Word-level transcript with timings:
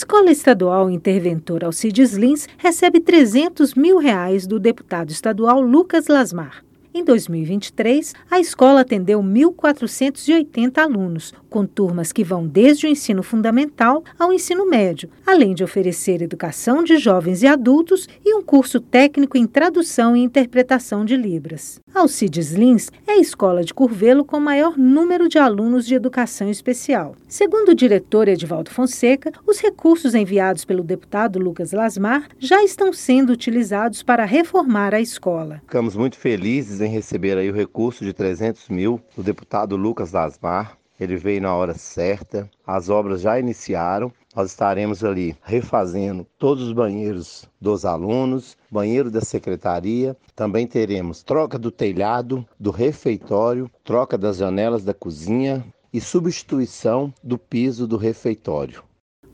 Escola 0.00 0.30
Estadual 0.30 0.90
Interventor 0.90 1.62
Alcides 1.62 2.14
Lins 2.14 2.48
recebe 2.56 3.00
300 3.00 3.74
mil 3.74 3.98
reais 3.98 4.46
do 4.46 4.58
deputado 4.58 5.10
estadual 5.10 5.60
Lucas 5.60 6.06
Lasmar. 6.08 6.64
Em 6.92 7.04
2023, 7.04 8.14
a 8.28 8.40
escola 8.40 8.80
atendeu 8.80 9.22
1.480 9.22 10.78
alunos, 10.78 11.32
com 11.48 11.64
turmas 11.64 12.10
que 12.10 12.24
vão 12.24 12.44
desde 12.44 12.86
o 12.86 12.88
ensino 12.88 13.22
fundamental 13.22 14.02
ao 14.18 14.32
ensino 14.32 14.66
médio, 14.66 15.08
além 15.24 15.54
de 15.54 15.62
oferecer 15.62 16.20
educação 16.20 16.82
de 16.82 16.98
jovens 16.98 17.44
e 17.44 17.46
adultos 17.46 18.08
e 18.24 18.34
um 18.34 18.42
curso 18.42 18.80
técnico 18.80 19.38
em 19.38 19.46
tradução 19.46 20.16
e 20.16 20.22
interpretação 20.22 21.04
de 21.04 21.16
Libras. 21.16 21.80
Alcides 21.94 22.52
Lins 22.52 22.90
é 23.06 23.12
a 23.12 23.18
escola 23.18 23.62
de 23.62 23.72
Curvelo 23.72 24.24
com 24.24 24.40
maior 24.40 24.76
número 24.76 25.28
de 25.28 25.38
alunos 25.38 25.86
de 25.86 25.94
educação 25.94 26.50
especial. 26.50 27.14
Segundo 27.28 27.70
o 27.70 27.74
diretor 27.74 28.26
Edivaldo 28.26 28.70
Fonseca, 28.70 29.32
os 29.46 29.60
recursos 29.60 30.14
enviados 30.14 30.64
pelo 30.64 30.82
deputado 30.82 31.38
Lucas 31.38 31.70
Lasmar 31.70 32.28
já 32.38 32.64
estão 32.64 32.92
sendo 32.92 33.32
utilizados 33.32 34.02
para 34.02 34.24
reformar 34.24 34.92
a 34.92 35.00
escola. 35.00 35.62
Ficamos 35.66 35.94
muito 35.94 36.16
felizes 36.16 36.79
em 36.80 36.88
receber 36.88 37.36
aí 37.38 37.50
o 37.50 37.54
recurso 37.54 38.04
de 38.04 38.12
300 38.12 38.68
mil 38.68 39.00
do 39.16 39.22
deputado 39.22 39.76
Lucas 39.76 40.12
Lasmar. 40.12 40.76
Ele 40.98 41.16
veio 41.16 41.40
na 41.40 41.54
hora 41.54 41.72
certa, 41.74 42.50
as 42.66 42.90
obras 42.90 43.22
já 43.22 43.38
iniciaram. 43.38 44.12
Nós 44.36 44.50
estaremos 44.50 45.02
ali 45.02 45.34
refazendo 45.42 46.26
todos 46.38 46.64
os 46.64 46.72
banheiros 46.72 47.48
dos 47.58 47.86
alunos, 47.86 48.56
banheiro 48.70 49.10
da 49.10 49.22
secretaria. 49.22 50.14
Também 50.36 50.66
teremos 50.66 51.22
troca 51.22 51.58
do 51.58 51.70
telhado, 51.70 52.46
do 52.58 52.70
refeitório, 52.70 53.70
troca 53.82 54.18
das 54.18 54.36
janelas 54.36 54.84
da 54.84 54.92
cozinha 54.92 55.64
e 55.92 56.00
substituição 56.00 57.12
do 57.24 57.38
piso 57.38 57.86
do 57.86 57.96
refeitório. 57.96 58.89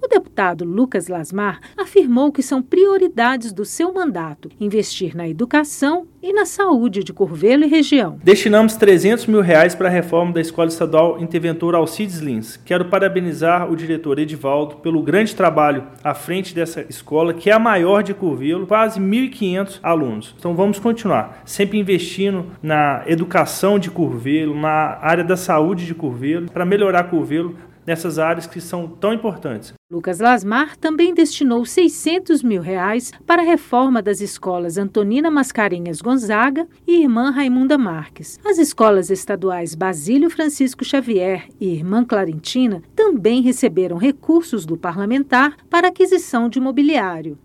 O 0.07 0.09
deputado 0.09 0.65
Lucas 0.65 1.09
Lasmar 1.09 1.59
afirmou 1.77 2.31
que 2.31 2.41
são 2.41 2.63
prioridades 2.63 3.53
do 3.53 3.65
seu 3.65 3.93
mandato 3.93 4.49
investir 4.61 5.17
na 5.17 5.29
educação 5.29 6.07
e 6.23 6.33
na 6.33 6.47
saúde 6.47 7.03
de 7.03 7.13
Curvelo 7.13 7.65
e 7.65 7.67
região. 7.67 8.17
Destinamos 8.23 8.77
300 8.77 9.27
mil 9.27 9.41
reais 9.41 9.75
para 9.75 9.89
a 9.89 9.91
reforma 9.91 10.33
da 10.33 10.41
Escola 10.41 10.69
Estadual 10.69 11.21
Interventor 11.21 11.75
Alcides 11.75 12.19
Lins. 12.19 12.57
Quero 12.57 12.85
parabenizar 12.85 13.69
o 13.69 13.75
diretor 13.75 14.21
Edivaldo 14.21 14.77
pelo 14.77 15.03
grande 15.03 15.35
trabalho 15.35 15.83
à 16.05 16.15
frente 16.15 16.55
dessa 16.55 16.83
escola, 16.89 17.35
que 17.35 17.51
é 17.51 17.53
a 17.53 17.59
maior 17.59 18.05
de 18.05 18.15
Curvelo, 18.15 18.65
quase 18.65 19.01
1.500 19.01 19.81
alunos. 19.83 20.37
Então 20.39 20.55
vamos 20.55 20.79
continuar, 20.79 21.43
sempre 21.45 21.81
investindo 21.81 22.47
na 22.63 23.03
educação 23.09 23.77
de 23.77 23.91
Curvelo, 23.91 24.55
na 24.55 24.99
área 25.03 25.25
da 25.25 25.37
saúde 25.37 25.85
de 25.85 25.95
Curvelo, 25.97 26.49
para 26.49 26.65
melhorar 26.65 27.11
Curvelo 27.11 27.57
nessas 27.87 28.19
áreas 28.19 28.47
que 28.47 28.61
são 28.61 28.89
tão 28.89 29.13
importantes. 29.13 29.73
Lucas 29.91 30.19
Lasmar 30.19 30.77
também 30.77 31.15
destinou 31.15 31.65
600 31.65 32.43
mil 32.43 32.61
reais 32.61 33.13
para 33.25 33.43
a 33.43 33.45
reforma 33.45 34.03
das 34.03 34.21
escolas 34.21 34.77
Antonina 34.77 35.31
Mascarenhas 35.31 36.01
Gonzaga 36.01 36.67
e 36.87 37.03
Irmã 37.03 37.31
Raimunda 37.31 37.79
Marques. 37.79 38.39
As 38.45 38.59
escolas 38.59 39.11
estaduais 39.11 39.77
Basílio 39.77 40.29
Francisco 40.29 40.85
Xavier 40.85 41.49
e 41.61 41.69
Irmã 41.69 42.05
Clarentina 42.05 42.83
também 42.97 43.41
receberam 43.43 43.97
recursos 43.97 44.67
do 44.67 44.77
parlamentar 44.77 45.57
para 45.71 45.89
aquisição 45.89 46.49
de 46.49 46.59
mobiliário. 46.59 47.35